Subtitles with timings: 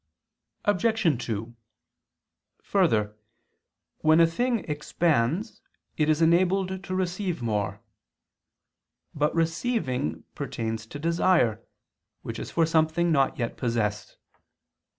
[0.65, 1.23] Obj.
[1.27, 1.55] 2:
[2.63, 3.15] Further,
[3.99, 5.61] when a thing expands
[5.95, 7.81] it is enabled to receive more.
[9.13, 11.63] But receiving pertains to desire,
[12.23, 14.17] which is for something not yet possessed.